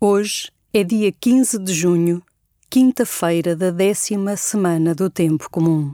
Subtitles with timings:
[0.00, 2.22] Hoje é dia 15 de junho,
[2.70, 5.92] quinta-feira da décima semana do Tempo Comum.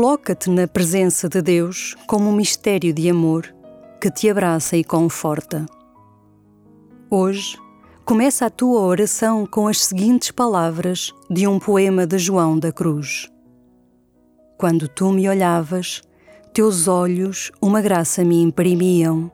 [0.00, 3.52] Coloca-te na presença de Deus como um mistério de amor
[4.00, 5.66] que te abraça e conforta.
[7.10, 7.58] Hoje,
[8.04, 13.28] começa a tua oração com as seguintes palavras de um poema de João da Cruz.
[14.56, 16.00] Quando tu me olhavas,
[16.54, 19.28] teus olhos uma graça me imprimiam.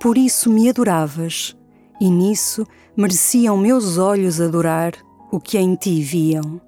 [0.00, 1.56] Por isso me adoravas,
[2.00, 2.64] e nisso
[2.96, 4.92] mereciam meus olhos adorar
[5.32, 6.67] o que em ti viam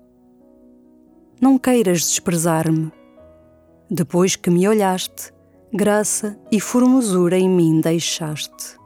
[1.40, 2.92] não queiras desprezar-me.
[3.90, 5.32] Depois que me olhaste,
[5.72, 8.79] graça e formosura em mim deixaste.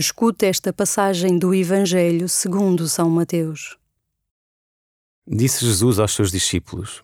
[0.00, 3.76] Escuta esta passagem do Evangelho segundo São Mateus.
[5.26, 7.02] Disse Jesus aos seus discípulos: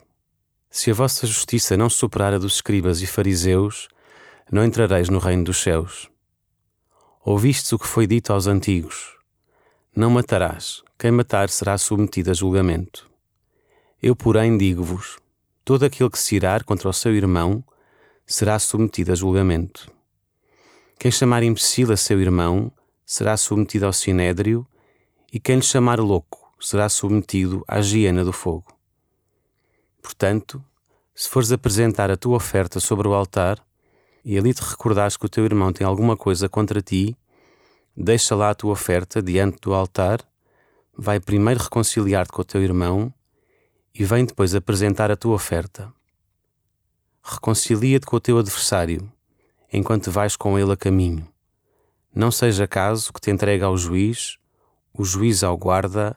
[0.71, 3.89] Se a vossa justiça não superar a dos escribas e fariseus,
[4.49, 6.09] não entrareis no reino dos céus.
[7.25, 9.17] Ouvistes o que foi dito aos antigos:
[9.97, 13.11] Não matarás, quem matar será submetido a julgamento.
[14.01, 15.19] Eu, porém, digo-vos:
[15.65, 17.65] todo aquele que se irar contra o seu irmão
[18.25, 19.91] será submetido a julgamento.
[20.97, 22.71] Quem chamar imbecil a seu irmão
[23.05, 24.67] será submetido ao sinédrio,
[25.33, 28.67] e quem lhe chamar louco será submetido à hiena do fogo.
[30.03, 30.65] Portanto,
[31.15, 33.65] se fores apresentar a tua oferta sobre o altar,
[34.25, 37.17] e ali te recordares que o teu irmão tem alguma coisa contra ti,
[37.97, 40.21] deixa lá a tua oferta diante do altar,
[40.97, 43.13] vai primeiro reconciliar-te com o teu irmão
[43.95, 45.93] e vem depois apresentar a tua oferta.
[47.23, 49.11] Reconcilia-te com o teu adversário,
[49.73, 51.34] enquanto vais com ele a caminho.
[52.15, 54.39] Não seja caso que te entregue ao juiz,
[54.93, 56.15] o juiz ao guarda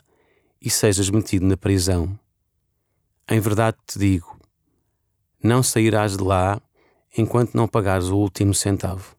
[0.61, 2.17] e sejas metido na prisão.
[3.27, 4.39] Em verdade te digo:
[5.43, 6.61] não sairás de lá
[7.17, 9.16] enquanto não pagares o último centavo.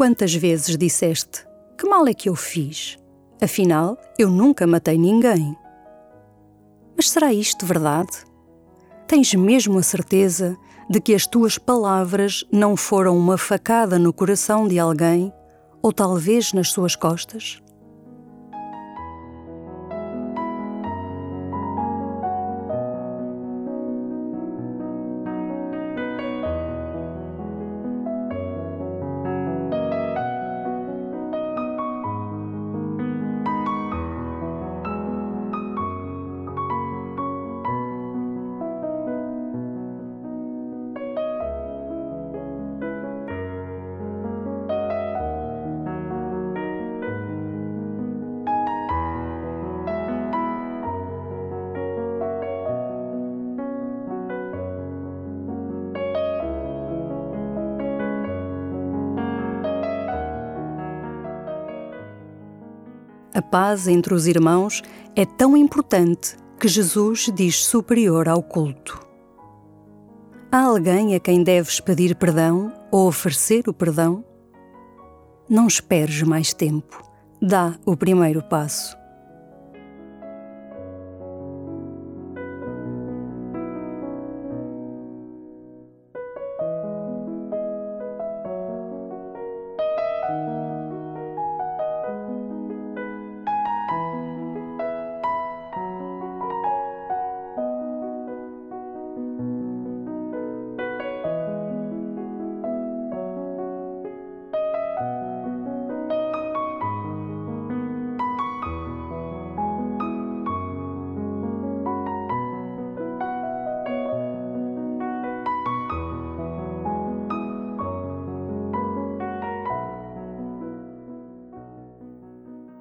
[0.00, 2.96] Quantas vezes disseste: Que mal é que eu fiz?
[3.38, 5.54] Afinal, eu nunca matei ninguém.
[6.96, 8.24] Mas será isto verdade?
[9.06, 10.56] Tens mesmo a certeza
[10.88, 15.30] de que as tuas palavras não foram uma facada no coração de alguém
[15.82, 17.60] ou talvez nas suas costas?
[63.40, 64.82] A paz entre os irmãos
[65.16, 69.00] é tão importante que Jesus diz superior ao culto.
[70.52, 74.22] Há alguém a quem deves pedir perdão ou oferecer o perdão?
[75.48, 77.02] Não esperes mais tempo.
[77.40, 78.94] Dá o primeiro passo.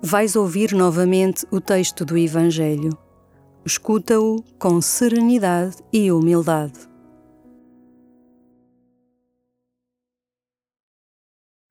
[0.09, 2.89] Vais ouvir novamente o texto do Evangelho.
[3.63, 6.89] Escuta-o com serenidade e humildade.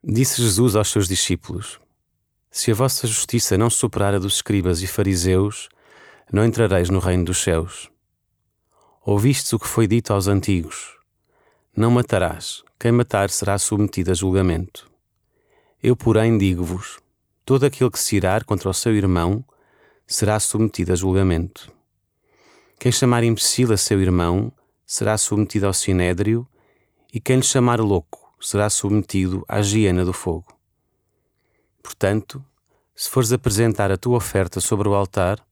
[0.05, 1.81] Disse Jesus aos seus discípulos:
[2.49, 5.69] Se a vossa justiça não superar a dos escribas e fariseus,
[6.33, 7.91] não entrareis no reino dos céus.
[9.05, 10.97] Ouvistes o que foi dito aos antigos:
[11.77, 14.89] Não matarás, quem matar será submetido a julgamento.
[15.83, 17.01] Eu, porém, digo-vos:
[17.49, 19.43] todo aquele que se irar contra o seu irmão
[20.07, 21.73] será submetido a julgamento.
[22.79, 24.53] Quem chamar imbecil a seu irmão
[24.85, 26.47] será submetido ao sinédrio,
[27.11, 30.55] e quem lhe chamar louco será submetido à hiena do fogo.
[31.83, 32.45] Portanto,
[32.95, 35.43] se fores apresentar a tua oferta sobre o altar,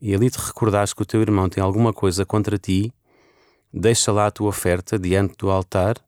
[0.00, 2.90] e ali te recordares que o teu irmão tem alguma coisa contra ti,
[3.70, 6.02] deixa lá a tua oferta diante do altar,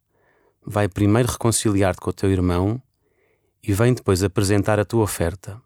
[0.64, 2.80] vai primeiro reconciliar-te com o teu irmão
[3.66, 5.60] e vem depois apresentar a tua oferta.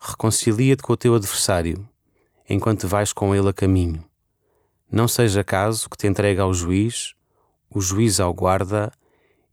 [0.00, 1.88] Reconcilia-te com o teu adversário,
[2.48, 4.04] enquanto vais com ele a caminho.
[4.90, 7.14] Não seja caso que te entregue ao juiz,
[7.70, 8.92] o juiz ao guarda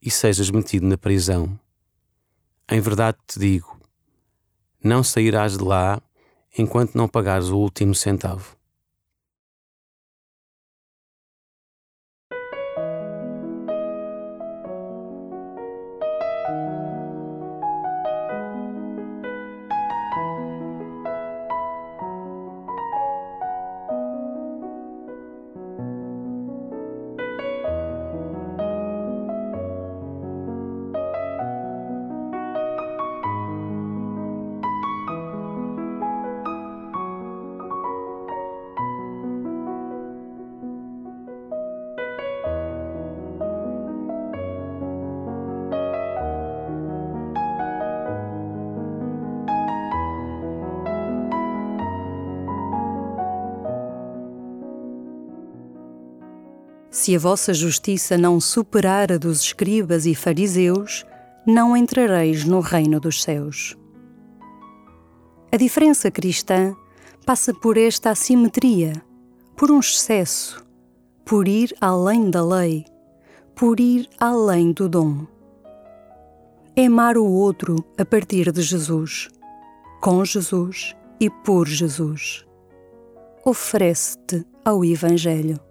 [0.02, 1.60] e sejas metido na prisão.
[2.68, 3.80] Em verdade te digo:
[4.84, 6.02] não sairás de lá
[6.58, 8.58] enquanto não pagares o último centavo.
[57.02, 61.04] Se a vossa justiça não superar a dos escribas e fariseus,
[61.48, 63.76] não entrareis no reino dos céus.
[65.52, 66.76] A diferença cristã
[67.26, 68.94] passa por esta assimetria,
[69.58, 70.64] por um excesso,
[71.26, 72.86] por ir além da lei,
[73.56, 75.26] por ir além do dom.
[76.76, 79.28] É amar o outro a partir de Jesus,
[80.00, 82.46] com Jesus e por Jesus.
[83.44, 85.71] Oferece-te ao Evangelho.